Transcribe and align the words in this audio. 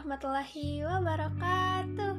warahmatullahi 0.00 0.80
wabarakatuh. 0.80 2.12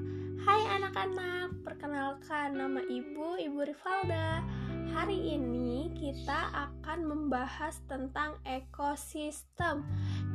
Hai 0.46 0.62
anak-anak, 0.78 1.66
perkenalkan 1.66 2.54
nama 2.54 2.78
Ibu, 2.78 3.42
Ibu 3.42 3.58
Rivalda. 3.58 4.46
Hari 4.94 5.18
ini 5.34 5.90
kita 5.98 6.54
akan 6.54 7.10
membahas 7.10 7.82
tentang 7.90 8.38
ekosistem. 8.46 9.82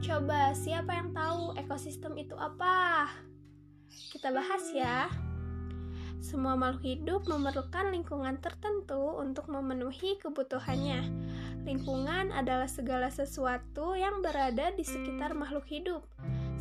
Coba 0.02 0.58
siapa 0.58 0.90
yang 0.90 1.14
tahu 1.14 1.54
ekosistem 1.54 2.18
itu 2.18 2.34
apa? 2.34 3.14
Kita 4.10 4.34
bahas 4.34 4.66
ya. 4.74 5.06
Semua 6.18 6.58
makhluk 6.58 6.82
hidup 6.82 7.30
memerlukan 7.30 7.94
lingkungan 7.94 8.42
tertentu 8.42 9.22
untuk 9.22 9.46
memenuhi 9.46 10.18
kebutuhannya. 10.18 10.98
Lingkungan 11.62 12.34
adalah 12.34 12.66
segala 12.66 13.06
sesuatu 13.06 13.94
yang 13.94 14.18
berada 14.18 14.74
di 14.74 14.82
sekitar 14.82 15.30
makhluk 15.38 15.70
hidup. 15.70 16.02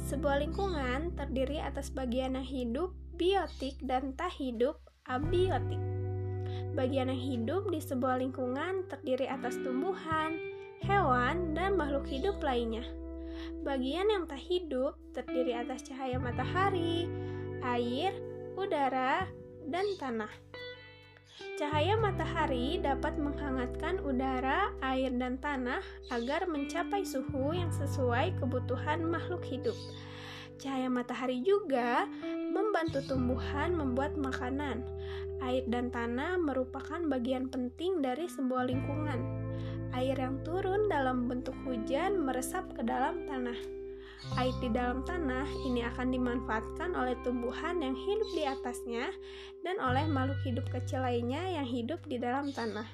Sebuah 0.06 0.38
lingkungan 0.46 1.18
terdiri 1.18 1.58
atas 1.58 1.90
bagian 1.90 2.38
yang 2.38 2.46
hidup, 2.46 2.94
biotik, 3.18 3.74
dan 3.82 4.14
tak 4.14 4.38
hidup, 4.38 4.78
abiotik. 5.10 5.82
Bagian 6.78 7.10
yang 7.10 7.18
hidup 7.18 7.66
di 7.74 7.82
sebuah 7.82 8.22
lingkungan 8.22 8.86
terdiri 8.86 9.26
atas 9.26 9.58
tumbuhan, 9.66 10.38
hewan, 10.86 11.58
dan 11.58 11.74
makhluk 11.74 12.06
hidup 12.06 12.38
lainnya. 12.46 12.86
Bagian 13.66 14.06
yang 14.14 14.30
tak 14.30 14.46
hidup 14.46 14.94
terdiri 15.18 15.58
atas 15.58 15.82
cahaya 15.90 16.22
matahari, 16.22 17.10
air, 17.66 18.14
udara, 18.62 19.26
dan 19.66 19.90
tanah. 19.98 20.30
Cahaya 21.56 22.00
matahari 22.00 22.80
dapat 22.80 23.20
menghangatkan 23.20 24.00
udara, 24.04 24.72
air, 24.80 25.12
dan 25.16 25.36
tanah 25.40 25.84
agar 26.12 26.48
mencapai 26.48 27.04
suhu 27.04 27.52
yang 27.52 27.72
sesuai 27.76 28.40
kebutuhan 28.40 29.04
makhluk 29.04 29.44
hidup. 29.44 29.76
Cahaya 30.56 30.88
matahari 30.88 31.44
juga 31.44 32.08
membantu 32.56 33.04
tumbuhan 33.04 33.76
membuat 33.76 34.16
makanan. 34.16 34.84
Air 35.44 35.68
dan 35.68 35.92
tanah 35.92 36.40
merupakan 36.40 37.04
bagian 37.12 37.52
penting 37.52 38.00
dari 38.00 38.32
sebuah 38.32 38.72
lingkungan. 38.72 39.20
Air 39.92 40.16
yang 40.16 40.40
turun 40.48 40.88
dalam 40.88 41.28
bentuk 41.28 41.56
hujan 41.68 42.24
meresap 42.24 42.64
ke 42.76 42.84
dalam 42.84 43.28
tanah. 43.28 43.85
Di 44.66 44.74
dalam 44.74 45.06
tanah 45.06 45.46
ini 45.62 45.86
akan 45.86 46.10
dimanfaatkan 46.10 46.98
oleh 46.98 47.14
tumbuhan 47.22 47.86
yang 47.86 47.94
hidup 47.94 48.30
di 48.34 48.50
atasnya 48.50 49.14
dan 49.62 49.78
oleh 49.78 50.10
makhluk 50.10 50.42
hidup 50.42 50.66
kecil 50.74 51.06
lainnya 51.06 51.54
yang 51.54 51.70
hidup 51.70 52.02
di 52.10 52.18
dalam 52.18 52.50
tanah. 52.50 52.90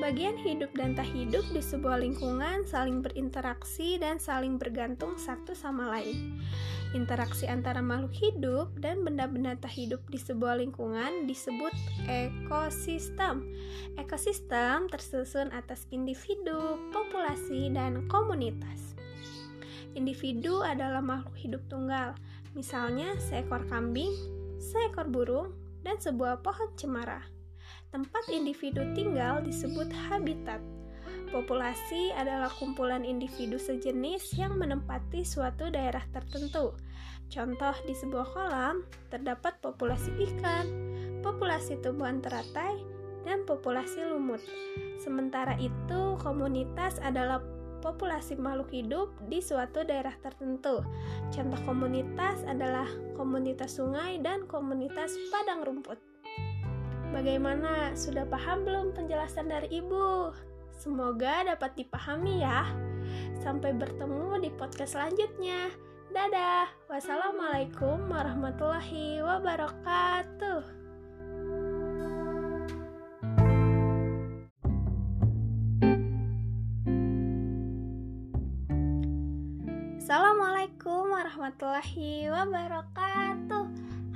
Bagian 0.00 0.40
hidup 0.40 0.72
dan 0.72 0.96
tak 0.96 1.12
hidup 1.12 1.44
di 1.52 1.60
sebuah 1.60 2.00
lingkungan 2.00 2.64
saling 2.64 3.04
berinteraksi 3.04 4.00
dan 4.00 4.16
saling 4.16 4.56
bergantung 4.56 5.20
satu 5.20 5.52
sama 5.52 5.92
lain. 5.92 6.40
Interaksi 6.96 7.44
antara 7.44 7.84
makhluk 7.84 8.16
hidup 8.16 8.72
dan 8.80 9.04
benda-benda 9.04 9.60
tak 9.60 9.76
hidup 9.76 10.00
di 10.08 10.16
sebuah 10.16 10.64
lingkungan 10.64 11.28
disebut 11.28 11.76
ekosistem. 12.08 13.44
Ekosistem 14.00 14.88
tersusun 14.88 15.52
atas 15.52 15.84
individu, 15.92 16.80
populasi, 16.88 17.68
dan 17.68 18.08
komunitas. 18.08 18.96
Individu 19.98 20.62
adalah 20.62 21.02
makhluk 21.02 21.34
hidup 21.34 21.62
tunggal, 21.66 22.14
misalnya 22.54 23.18
seekor 23.18 23.66
kambing, 23.66 24.10
seekor 24.62 25.10
burung, 25.10 25.50
dan 25.82 25.98
sebuah 25.98 26.44
pohon 26.44 26.70
cemara. 26.78 27.24
Tempat 27.90 28.30
individu 28.30 28.86
tinggal 28.94 29.42
disebut 29.42 29.90
habitat. 29.90 30.62
Populasi 31.30 32.10
adalah 32.14 32.50
kumpulan 32.50 33.06
individu 33.06 33.58
sejenis 33.58 34.34
yang 34.34 34.58
menempati 34.58 35.22
suatu 35.22 35.70
daerah 35.70 36.02
tertentu. 36.10 36.74
Contoh 37.30 37.74
di 37.86 37.94
sebuah 37.94 38.26
kolam 38.34 38.82
terdapat 39.10 39.62
populasi 39.62 40.10
ikan, 40.26 40.66
populasi 41.22 41.78
tumbuhan 41.78 42.18
teratai, 42.18 42.82
dan 43.22 43.46
populasi 43.46 44.06
lumut. 44.10 44.42
Sementara 44.98 45.54
itu, 45.62 46.18
komunitas 46.18 46.98
adalah 46.98 47.38
populasi 47.80 48.36
makhluk 48.36 48.70
hidup 48.70 49.10
di 49.26 49.40
suatu 49.40 49.82
daerah 49.82 50.14
tertentu. 50.20 50.84
Contoh 51.34 51.60
komunitas 51.66 52.44
adalah 52.46 52.86
komunitas 53.16 53.80
sungai 53.80 54.20
dan 54.20 54.46
komunitas 54.46 55.12
padang 55.32 55.64
rumput. 55.66 55.98
Bagaimana? 57.10 57.90
Sudah 57.98 58.22
paham 58.28 58.62
belum 58.62 58.94
penjelasan 58.94 59.50
dari 59.50 59.82
Ibu? 59.82 60.30
Semoga 60.70 61.42
dapat 61.44 61.74
dipahami 61.74 62.40
ya. 62.40 62.64
Sampai 63.42 63.74
bertemu 63.74 64.38
di 64.38 64.50
podcast 64.54 64.94
selanjutnya. 64.94 65.74
Dadah. 66.14 66.70
Wassalamualaikum 66.86 68.06
warahmatullahi 68.06 69.22
wabarakatuh. 69.22 70.79
Assalamualaikum 80.00 81.12
warahmatullahi 81.12 82.32
wabarakatuh. 82.32 83.64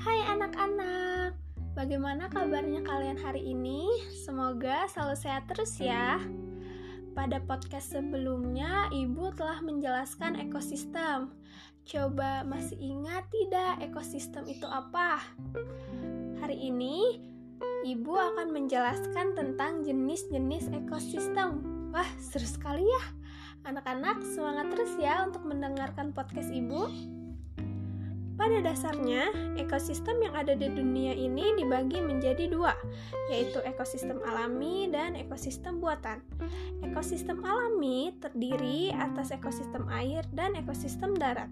Hai 0.00 0.16
anak-anak 0.32 1.36
Bagaimana 1.76 2.32
kabarnya 2.32 2.80
kalian 2.88 3.20
hari 3.20 3.52
ini? 3.52 3.84
Semoga 4.24 4.88
selalu 4.88 5.12
sehat 5.12 5.44
terus 5.44 5.76
ya. 5.76 6.16
Pada 7.12 7.36
podcast 7.44 7.92
sebelumnya 7.92 8.88
Ibu 8.96 9.36
telah 9.36 9.60
menjelaskan 9.60 10.40
ekosistem. 10.48 11.28
Coba 11.84 12.48
masih 12.48 12.80
ingat 12.80 13.28
tidak 13.28 13.84
ekosistem 13.84 14.48
itu 14.48 14.64
apa? 14.64 15.20
Hari 16.40 16.64
ini 16.64 17.20
Ibu 17.84 18.12
akan 18.32 18.56
menjelaskan 18.56 19.36
tentang 19.36 19.84
jenis-jenis 19.84 20.72
ekosistem. 20.72 21.60
Wah 21.92 22.08
seru 22.16 22.48
sekali 22.48 22.88
ya 22.88 23.23
Anak-anak, 23.64 24.20
semangat 24.36 24.76
terus 24.76 24.92
ya 25.00 25.24
untuk 25.24 25.48
mendengarkan 25.48 26.12
podcast 26.12 26.52
Ibu. 26.52 26.84
Pada 28.36 28.60
dasarnya, 28.60 29.32
ekosistem 29.56 30.20
yang 30.20 30.36
ada 30.36 30.52
di 30.52 30.68
dunia 30.68 31.16
ini 31.16 31.56
dibagi 31.56 31.96
menjadi 32.04 32.52
dua, 32.52 32.76
yaitu 33.32 33.64
ekosistem 33.64 34.20
alami 34.28 34.92
dan 34.92 35.16
ekosistem 35.16 35.80
buatan. 35.80 36.20
Ekosistem 36.84 37.40
alami 37.40 38.12
terdiri 38.20 38.92
atas 38.92 39.32
ekosistem 39.32 39.88
air 39.88 40.28
dan 40.36 40.52
ekosistem 40.60 41.16
darat. 41.16 41.48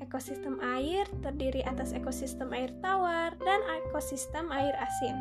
Ekosistem 0.00 0.56
air 0.64 1.04
terdiri 1.20 1.60
atas 1.68 1.92
ekosistem 1.92 2.48
air 2.56 2.72
tawar 2.80 3.36
dan 3.44 3.60
ekosistem 3.84 4.48
air 4.48 4.72
asin. 4.80 5.16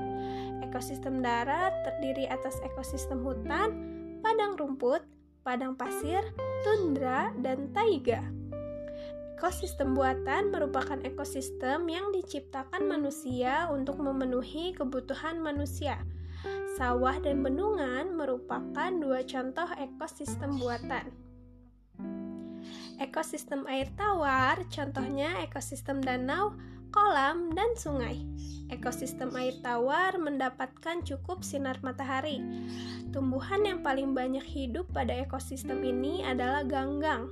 Ekosistem 0.63 1.19
darat 1.19 1.75
terdiri 1.83 2.23
atas 2.31 2.55
ekosistem 2.63 3.19
hutan, 3.19 3.75
padang 4.23 4.55
rumput, 4.55 5.03
padang 5.41 5.73
pasir, 5.73 6.21
tundra, 6.61 7.33
dan 7.41 7.73
taiga. 7.73 8.21
Ekosistem 9.41 9.97
buatan 9.97 10.53
merupakan 10.53 11.01
ekosistem 11.01 11.89
yang 11.89 12.13
diciptakan 12.13 12.85
manusia 12.85 13.73
untuk 13.73 13.97
memenuhi 13.97 14.77
kebutuhan 14.77 15.41
manusia. 15.41 15.97
Sawah 16.77 17.17
dan 17.17 17.41
bendungan 17.41 18.13
merupakan 18.13 18.93
dua 18.93 19.25
contoh 19.25 19.65
ekosistem 19.81 20.61
buatan. 20.61 21.09
Ekosistem 23.01 23.65
air 23.65 23.89
tawar, 23.97 24.61
contohnya 24.69 25.41
ekosistem 25.41 26.05
danau, 26.05 26.53
kolam, 26.91 27.55
dan 27.55 27.71
sungai. 27.79 28.19
Ekosistem 28.71 29.35
air 29.35 29.59
tawar 29.59 30.15
mendapatkan 30.15 31.03
cukup 31.03 31.43
sinar 31.43 31.75
matahari. 31.83 32.39
Tumbuhan 33.11 33.67
yang 33.67 33.83
paling 33.83 34.15
banyak 34.15 34.43
hidup 34.43 34.87
pada 34.95 35.11
ekosistem 35.11 35.83
ini 35.83 36.23
adalah 36.23 36.63
ganggang. 36.63 37.27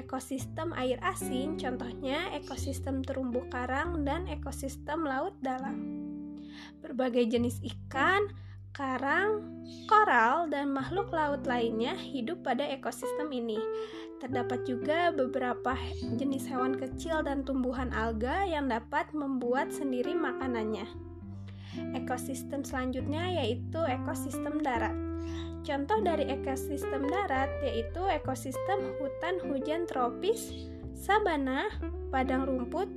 Ekosistem 0.00 0.72
air 0.72 0.96
asin, 1.04 1.60
contohnya 1.60 2.32
ekosistem 2.32 3.04
terumbu 3.04 3.44
karang 3.52 4.08
dan 4.08 4.24
ekosistem 4.24 5.04
laut 5.04 5.36
dalam. 5.44 5.76
Berbagai 6.80 7.28
jenis 7.28 7.60
ikan, 7.60 8.32
karang, 8.70 9.42
koral, 9.90 10.46
dan 10.46 10.70
makhluk 10.70 11.10
laut 11.10 11.42
lainnya 11.46 11.94
hidup 11.98 12.46
pada 12.46 12.62
ekosistem 12.66 13.30
ini. 13.34 13.58
Terdapat 14.20 14.68
juga 14.68 15.10
beberapa 15.10 15.74
jenis 16.20 16.44
hewan 16.46 16.76
kecil 16.76 17.24
dan 17.24 17.42
tumbuhan 17.42 17.88
alga 17.96 18.44
yang 18.44 18.68
dapat 18.68 19.08
membuat 19.16 19.72
sendiri 19.72 20.12
makanannya. 20.12 20.84
Ekosistem 21.96 22.60
selanjutnya 22.66 23.40
yaitu 23.42 23.80
ekosistem 23.88 24.60
darat. 24.60 24.92
Contoh 25.64 26.00
dari 26.04 26.28
ekosistem 26.28 27.08
darat 27.08 27.48
yaitu 27.64 28.02
ekosistem 28.12 28.92
hutan 29.00 29.40
hujan 29.48 29.88
tropis, 29.88 30.52
sabana, 30.92 31.72
padang 32.12 32.44
rumput, 32.44 32.90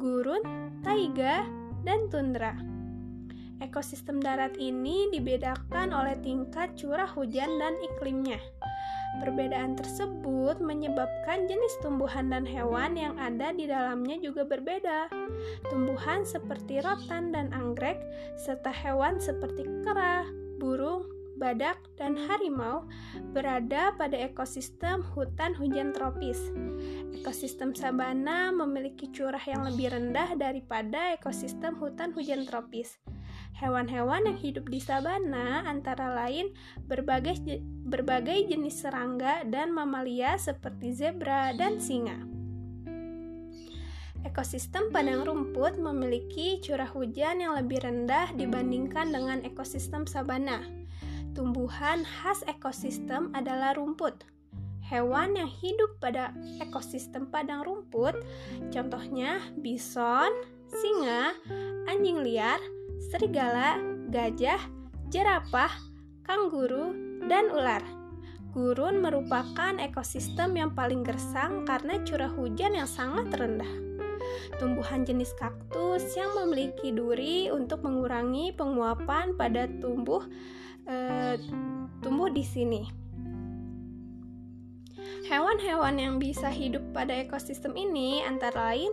gurun, 0.00 0.40
taiga, 0.80 1.44
dan 1.84 2.08
tundra. 2.08 2.71
Ekosistem 3.62 4.18
darat 4.18 4.58
ini 4.58 5.06
dibedakan 5.14 5.94
oleh 5.94 6.18
tingkat 6.18 6.74
curah 6.74 7.06
hujan 7.06 7.62
dan 7.62 7.78
iklimnya. 7.78 8.42
Perbedaan 9.22 9.78
tersebut 9.78 10.58
menyebabkan 10.58 11.46
jenis 11.46 11.78
tumbuhan 11.78 12.26
dan 12.26 12.42
hewan 12.42 12.98
yang 12.98 13.14
ada 13.22 13.54
di 13.54 13.70
dalamnya 13.70 14.18
juga 14.18 14.42
berbeda. 14.42 15.06
Tumbuhan 15.70 16.26
seperti 16.26 16.82
rotan 16.82 17.30
dan 17.30 17.54
anggrek, 17.54 18.02
serta 18.40 18.74
hewan 18.74 19.22
seperti 19.22 19.62
kera, 19.86 20.26
burung, 20.58 21.06
badak, 21.38 21.78
dan 22.00 22.18
harimau 22.18 22.88
berada 23.30 23.94
pada 23.94 24.16
ekosistem 24.16 25.06
hutan 25.14 25.54
hujan 25.54 25.94
tropis. 25.94 26.40
Ekosistem 27.14 27.76
sabana 27.78 28.50
memiliki 28.50 29.12
curah 29.14 29.42
yang 29.46 29.62
lebih 29.70 29.92
rendah 29.92 30.34
daripada 30.34 31.14
ekosistem 31.14 31.78
hutan 31.78 32.10
hujan 32.10 32.42
tropis. 32.48 32.98
Hewan-hewan 33.52 34.26
yang 34.26 34.38
hidup 34.40 34.66
di 34.72 34.80
sabana 34.80 35.62
antara 35.68 36.12
lain 36.16 36.50
berbagai 36.88 37.60
berbagai 37.86 38.48
jenis 38.48 38.82
serangga 38.82 39.44
dan 39.44 39.70
mamalia 39.70 40.40
seperti 40.40 40.96
zebra 40.96 41.52
dan 41.54 41.76
singa. 41.76 42.16
Ekosistem 44.22 44.94
padang 44.94 45.26
rumput 45.26 45.82
memiliki 45.82 46.62
curah 46.62 46.86
hujan 46.86 47.42
yang 47.42 47.58
lebih 47.58 47.82
rendah 47.82 48.30
dibandingkan 48.38 49.10
dengan 49.10 49.42
ekosistem 49.42 50.06
sabana. 50.06 50.62
Tumbuhan 51.34 52.06
khas 52.06 52.46
ekosistem 52.46 53.34
adalah 53.34 53.74
rumput. 53.74 54.22
Hewan 54.86 55.34
yang 55.34 55.48
hidup 55.48 55.98
pada 55.98 56.30
ekosistem 56.60 57.26
padang 57.32 57.66
rumput, 57.66 58.14
contohnya 58.70 59.40
bison, 59.58 60.30
singa, 60.68 61.32
anjing 61.88 62.20
liar, 62.20 62.60
serigala, 63.10 63.80
gajah, 64.12 64.60
jerapah, 65.10 65.72
kanguru, 66.22 66.94
dan 67.26 67.50
ular. 67.50 67.82
Gurun 68.52 69.00
merupakan 69.00 69.80
ekosistem 69.80 70.60
yang 70.60 70.76
paling 70.76 71.00
gersang 71.00 71.64
karena 71.64 71.96
curah 72.04 72.28
hujan 72.28 72.76
yang 72.76 72.84
sangat 72.84 73.32
rendah. 73.32 73.68
Tumbuhan 74.60 75.08
jenis 75.08 75.32
kaktus 75.40 76.04
yang 76.14 76.30
memiliki 76.36 76.92
duri 76.92 77.48
untuk 77.48 77.80
mengurangi 77.80 78.52
penguapan 78.52 79.34
pada 79.40 79.66
tumbuh 79.80 80.22
e, 80.84 80.96
tumbuh 82.04 82.28
di 82.28 82.44
sini. 82.44 82.82
Hewan-hewan 85.32 85.96
yang 85.96 86.14
bisa 86.20 86.52
hidup 86.52 86.84
pada 86.92 87.24
ekosistem 87.24 87.72
ini 87.72 88.20
antara 88.20 88.74
lain 88.74 88.92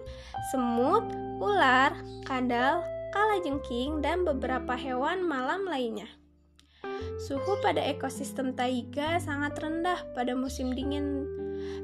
semut, 0.56 1.04
ular, 1.44 1.92
kadal, 2.24 2.80
kalajengking, 3.12 4.02
dan 4.02 4.26
beberapa 4.26 4.74
hewan 4.78 5.26
malam 5.26 5.66
lainnya. 5.66 6.08
Suhu 7.20 7.60
pada 7.60 7.84
ekosistem 7.84 8.56
taiga 8.56 9.20
sangat 9.20 9.60
rendah 9.60 10.00
pada 10.16 10.34
musim 10.34 10.72
dingin. 10.72 11.28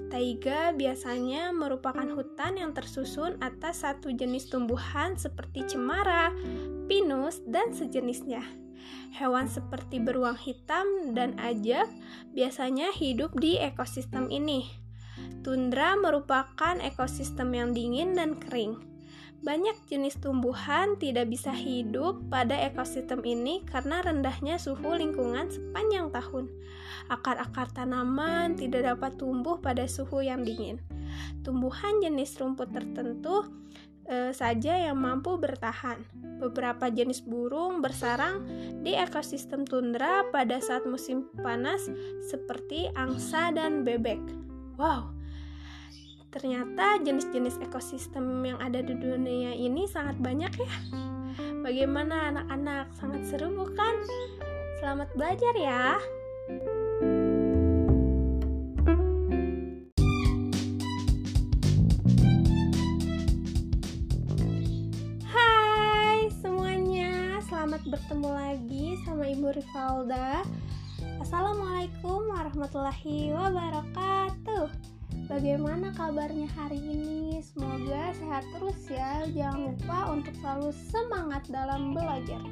Taiga 0.08 0.72
biasanya 0.72 1.52
merupakan 1.52 2.08
hutan 2.16 2.56
yang 2.56 2.72
tersusun 2.72 3.36
atas 3.44 3.84
satu 3.84 4.16
jenis 4.16 4.48
tumbuhan 4.48 5.20
seperti 5.20 5.68
cemara, 5.68 6.32
pinus, 6.88 7.44
dan 7.44 7.76
sejenisnya. 7.76 8.42
Hewan 9.16 9.50
seperti 9.50 10.00
beruang 10.00 10.38
hitam 10.40 11.16
dan 11.18 11.36
ajak 11.42 11.90
biasanya 12.32 12.94
hidup 12.96 13.34
di 13.36 13.60
ekosistem 13.60 14.32
ini. 14.32 14.68
Tundra 15.44 15.96
merupakan 15.96 16.80
ekosistem 16.80 17.56
yang 17.56 17.70
dingin 17.72 18.16
dan 18.16 18.36
kering. 18.40 18.95
Banyak 19.46 19.78
jenis 19.86 20.18
tumbuhan 20.18 20.98
tidak 20.98 21.30
bisa 21.30 21.54
hidup 21.54 22.18
pada 22.34 22.58
ekosistem 22.66 23.22
ini 23.22 23.62
karena 23.62 24.02
rendahnya 24.02 24.58
suhu 24.58 24.98
lingkungan 24.98 25.54
sepanjang 25.54 26.10
tahun. 26.10 26.50
Akar-akar 27.14 27.70
tanaman 27.70 28.58
tidak 28.58 28.90
dapat 28.90 29.22
tumbuh 29.22 29.62
pada 29.62 29.86
suhu 29.86 30.26
yang 30.26 30.42
dingin. 30.42 30.82
Tumbuhan 31.46 32.02
jenis 32.02 32.34
rumput 32.42 32.74
tertentu 32.74 33.46
e, 34.10 34.34
saja 34.34 34.82
yang 34.82 34.98
mampu 34.98 35.38
bertahan. 35.38 36.02
Beberapa 36.42 36.90
jenis 36.90 37.22
burung 37.22 37.86
bersarang 37.86 38.42
di 38.82 38.98
ekosistem 38.98 39.62
tundra 39.70 40.26
pada 40.34 40.58
saat 40.58 40.90
musim 40.90 41.30
panas 41.46 41.86
seperti 42.26 42.90
angsa 42.98 43.54
dan 43.54 43.86
bebek. 43.86 44.20
Wow, 44.76 45.15
Ternyata 46.36 47.00
jenis-jenis 47.00 47.64
ekosistem 47.64 48.44
yang 48.44 48.60
ada 48.60 48.84
di 48.84 48.92
dunia 48.92 49.56
ini 49.56 49.88
sangat 49.88 50.20
banyak 50.20 50.52
ya. 50.52 50.74
Bagaimana 51.64 52.36
anak-anak? 52.36 52.92
Sangat 53.00 53.24
seru 53.24 53.56
bukan? 53.56 54.04
Selamat 54.84 55.08
belajar 55.16 55.56
ya. 55.56 55.96
Hai 65.24 66.28
semuanya, 66.44 67.40
selamat 67.48 67.88
bertemu 67.88 68.30
lagi 68.36 68.86
sama 69.08 69.24
Ibu 69.32 69.56
Rivalda. 69.56 70.44
Assalamualaikum 71.24 72.28
warahmatullahi 72.28 73.32
wabarakatuh. 73.32 74.15
Bagaimana 75.26 75.90
kabarnya 75.98 76.46
hari 76.54 76.78
ini? 76.78 77.42
Semoga 77.42 78.14
sehat 78.14 78.46
terus 78.54 78.78
ya. 78.86 79.26
Jangan 79.34 79.74
lupa 79.74 80.14
untuk 80.14 80.38
selalu 80.38 80.70
semangat 80.70 81.50
dalam 81.50 81.98
belajar. 81.98 82.46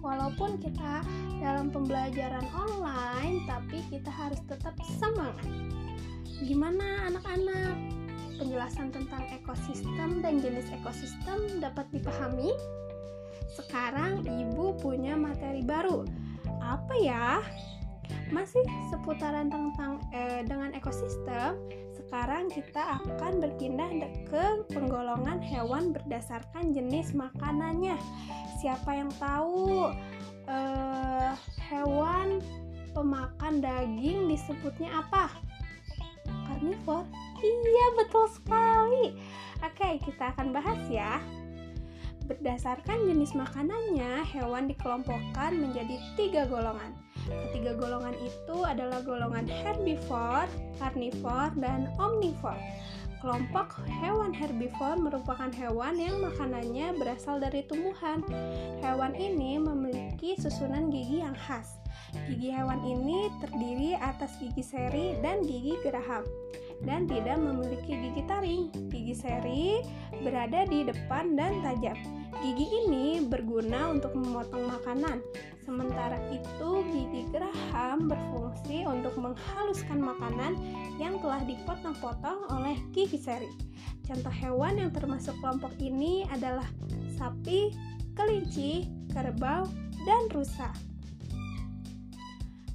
Walaupun 0.00 0.56
kita 0.56 1.04
dalam 1.36 1.68
pembelajaran 1.68 2.48
online, 2.56 3.44
tapi 3.44 3.84
kita 3.92 4.08
harus 4.08 4.40
tetap 4.48 4.72
semangat. 4.96 5.44
Gimana 6.40 7.12
anak-anak? 7.12 7.76
Penjelasan 8.40 8.88
tentang 8.88 9.28
ekosistem 9.28 10.24
dan 10.24 10.40
jenis 10.40 10.72
ekosistem 10.80 11.60
dapat 11.60 11.92
dipahami? 11.92 12.56
Sekarang 13.52 14.24
ibu 14.24 14.72
punya 14.80 15.12
materi 15.12 15.60
baru. 15.60 16.08
Apa 16.64 16.94
ya? 17.04 17.44
Masih 18.32 18.64
seputaran 18.88 19.52
tentang 19.52 20.00
eh, 20.16 20.40
dengan 20.48 20.72
ekosistem, 20.72 21.52
sekarang 22.08 22.48
kita 22.48 23.04
akan 23.04 23.36
berpindah 23.36 23.92
ke 24.32 24.44
penggolongan 24.72 25.44
hewan 25.44 25.92
berdasarkan 25.92 26.72
jenis 26.72 27.12
makanannya. 27.12 28.00
Siapa 28.64 28.96
yang 28.96 29.12
tahu 29.20 29.92
eh, 30.48 31.36
hewan 31.68 32.40
pemakan 32.96 33.60
daging 33.60 34.24
disebutnya 34.24 35.04
apa? 35.04 35.28
Karnivor? 36.48 37.04
Iya, 37.44 37.86
betul 38.00 38.24
sekali. 38.32 39.12
Oke, 39.60 40.00
kita 40.00 40.32
akan 40.32 40.56
bahas 40.56 40.80
ya. 40.88 41.20
Berdasarkan 42.24 43.04
jenis 43.04 43.36
makanannya, 43.36 44.24
hewan 44.32 44.64
dikelompokkan 44.64 45.52
menjadi 45.60 46.00
tiga 46.16 46.48
golongan 46.48 46.96
Ketiga 47.28 47.76
golongan 47.76 48.16
itu 48.24 48.56
adalah 48.64 49.00
golongan 49.04 49.44
herbivore, 49.46 50.50
carnivore, 50.80 51.54
dan 51.60 51.92
omnivore. 52.00 52.60
Kelompok 53.18 53.82
hewan 53.98 54.30
herbivore 54.30 54.94
merupakan 54.94 55.50
hewan 55.50 55.98
yang 55.98 56.22
makanannya 56.22 56.94
berasal 56.94 57.42
dari 57.42 57.66
tumbuhan. 57.66 58.22
Hewan 58.78 59.18
ini 59.18 59.58
memiliki 59.58 60.38
susunan 60.38 60.86
gigi 60.86 61.26
yang 61.26 61.34
khas. 61.34 61.82
Gigi 62.30 62.54
hewan 62.54 62.78
ini 62.86 63.26
terdiri 63.42 63.98
atas 63.98 64.38
gigi 64.38 64.62
seri 64.62 65.18
dan 65.18 65.42
gigi 65.44 65.76
geraham 65.82 66.24
dan 66.86 67.10
tidak 67.10 67.42
memiliki 67.42 67.90
gigi 67.90 68.22
taring. 68.30 68.70
Gigi 68.86 69.14
seri 69.18 69.82
berada 70.22 70.62
di 70.70 70.86
depan 70.86 71.34
dan 71.34 71.58
tajam. 71.66 71.98
Gigi 72.38 72.86
ini 72.86 73.18
berguna 73.26 73.90
untuk 73.90 74.14
memotong 74.14 74.62
makanan, 74.62 75.18
sementara 75.68 76.16
itu 76.32 76.80
gigi 76.88 77.28
geraham 77.28 78.08
berfungsi 78.08 78.88
untuk 78.88 79.12
menghaluskan 79.20 80.00
makanan 80.00 80.56
yang 80.96 81.20
telah 81.20 81.44
dipotong-potong 81.44 82.48
oleh 82.48 82.80
gigi 82.96 83.20
seri. 83.20 83.52
Contoh 84.08 84.32
hewan 84.32 84.80
yang 84.80 84.88
termasuk 84.88 85.36
kelompok 85.44 85.76
ini 85.76 86.24
adalah 86.32 86.64
sapi, 87.20 87.76
kelinci, 88.16 88.88
kerbau, 89.12 89.68
dan 90.08 90.22
rusa. 90.32 90.72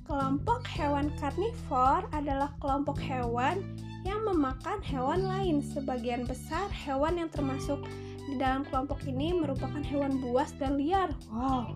Kelompok 0.05 0.61
hewan 0.69 1.09
karnivor 1.17 2.05
adalah 2.13 2.53
kelompok 2.61 3.01
hewan 3.01 3.73
yang 4.05 4.21
memakan 4.21 4.77
hewan 4.85 5.25
lain. 5.25 5.65
Sebagian 5.65 6.29
besar 6.29 6.69
hewan 6.69 7.17
yang 7.17 7.33
termasuk 7.33 7.81
di 8.29 8.37
dalam 8.37 8.61
kelompok 8.69 9.01
ini 9.09 9.33
merupakan 9.33 9.81
hewan 9.81 10.21
buas 10.21 10.53
dan 10.61 10.77
liar. 10.77 11.09
Wow, 11.33 11.73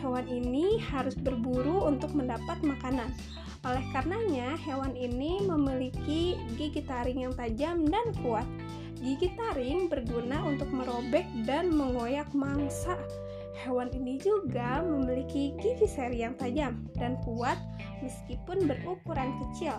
hewan 0.00 0.26
ini 0.26 0.80
harus 0.80 1.14
berburu 1.14 1.86
untuk 1.86 2.16
mendapat 2.16 2.60
makanan. 2.64 3.12
Oleh 3.60 3.84
karenanya, 3.92 4.56
hewan 4.64 4.96
ini 4.96 5.44
memiliki 5.44 6.40
gigi 6.56 6.80
taring 6.80 7.28
yang 7.28 7.36
tajam 7.36 7.84
dan 7.84 8.08
kuat. 8.24 8.48
Gigi 9.00 9.32
taring 9.36 9.88
berguna 9.88 10.44
untuk 10.44 10.72
merobek 10.72 11.28
dan 11.44 11.68
mengoyak 11.68 12.28
mangsa. 12.32 12.96
Hewan 13.60 13.92
ini 13.92 14.16
juga 14.16 14.80
memiliki 14.80 15.52
gigi 15.60 15.84
seri 15.84 16.24
yang 16.24 16.32
tajam 16.40 16.80
dan 16.96 17.20
kuat 17.28 17.60
meskipun 18.00 18.64
berukuran 18.64 19.36
kecil. 19.44 19.76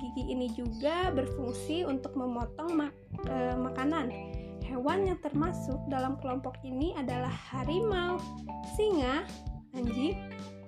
Gigi 0.00 0.32
ini 0.32 0.48
juga 0.56 1.12
berfungsi 1.12 1.84
untuk 1.84 2.16
memotong 2.16 2.72
mak 2.72 2.92
e, 3.28 3.36
makanan. 3.60 4.08
Hewan 4.64 5.08
yang 5.08 5.20
termasuk 5.20 5.76
dalam 5.92 6.16
kelompok 6.20 6.56
ini 6.64 6.96
adalah 6.96 7.32
harimau, 7.52 8.20
singa, 8.76 9.24
anjing, 9.74 10.16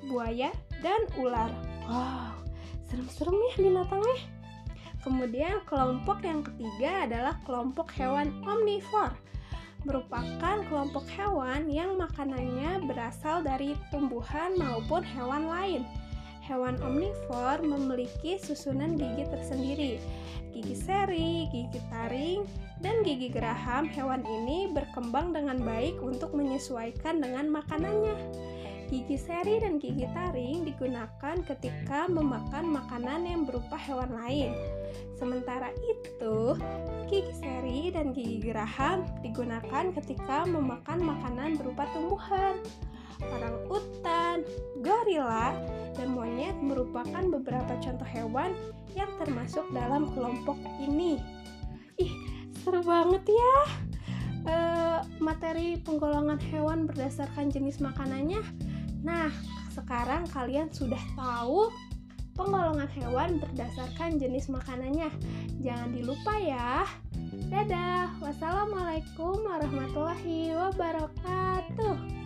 buaya, 0.08 0.50
dan 0.84 1.04
ular. 1.16 1.52
Wow, 1.86 2.36
serem-serem 2.88 3.36
ya 3.36 3.54
binatangnya. 3.60 4.18
Kemudian 5.00 5.64
kelompok 5.64 6.20
yang 6.24 6.44
ketiga 6.44 7.08
adalah 7.08 7.34
kelompok 7.48 7.88
hewan 7.96 8.32
omnivore 8.44 9.16
merupakan 9.88 10.60
kelompok 10.68 11.08
hewan 11.16 11.72
yang 11.72 11.96
makanannya 11.96 12.84
berasal 12.84 13.40
dari 13.40 13.72
tumbuhan 13.88 14.52
maupun 14.60 15.00
hewan 15.00 15.48
lain. 15.48 15.82
Hewan 16.44 16.82
omnivor 16.82 17.62
memiliki 17.62 18.36
susunan 18.42 18.98
gigi 18.98 19.24
tersendiri. 19.30 19.92
Gigi 20.50 20.76
seri, 20.76 21.46
gigi 21.48 21.78
taring, 21.88 22.42
dan 22.82 23.06
gigi 23.06 23.30
geraham 23.30 23.86
hewan 23.86 24.26
ini 24.26 24.66
berkembang 24.74 25.30
dengan 25.30 25.62
baik 25.62 26.02
untuk 26.02 26.34
menyesuaikan 26.34 27.22
dengan 27.22 27.46
makanannya. 27.48 28.18
Gigi 28.90 29.14
seri 29.14 29.62
dan 29.62 29.78
gigi 29.78 30.02
taring 30.10 30.66
digunakan 30.66 31.36
ketika 31.46 32.10
memakan 32.10 32.74
makanan 32.74 33.22
yang 33.22 33.46
berupa 33.46 33.78
hewan 33.78 34.10
lain. 34.18 34.50
Sementara 35.14 35.70
itu, 35.78 36.58
gigi 37.06 37.30
seri 37.38 37.94
dan 37.94 38.10
gigi 38.10 38.42
geraham 38.42 39.06
digunakan 39.22 39.94
ketika 39.94 40.42
memakan 40.42 41.06
makanan 41.06 41.54
berupa 41.54 41.86
tumbuhan. 41.94 42.58
Orang 43.30 43.62
utan, 43.70 44.42
gorila, 44.82 45.54
dan 45.94 46.10
monyet 46.10 46.58
merupakan 46.58 47.22
beberapa 47.30 47.78
contoh 47.78 48.08
hewan 48.10 48.58
yang 48.98 49.12
termasuk 49.22 49.70
dalam 49.70 50.10
kelompok 50.18 50.58
ini. 50.82 51.22
Ih, 51.94 52.10
seru 52.58 52.82
banget 52.82 53.22
ya! 53.22 53.56
E, 54.40 54.56
materi 55.20 55.76
penggolongan 55.78 56.40
hewan 56.48 56.88
berdasarkan 56.88 57.52
jenis 57.52 57.78
makanannya 57.78 58.40
Nah, 59.00 59.32
sekarang 59.72 60.28
kalian 60.28 60.68
sudah 60.72 61.00
tahu 61.16 61.72
penggolongan 62.36 62.88
hewan 62.96 63.30
berdasarkan 63.40 64.20
jenis 64.20 64.48
makanannya. 64.48 65.08
Jangan 65.60 65.92
dilupa 65.92 66.34
ya. 66.40 66.84
Dadah. 67.48 68.16
Wassalamualaikum 68.20 69.44
warahmatullahi 69.44 70.54
wabarakatuh. 70.56 72.19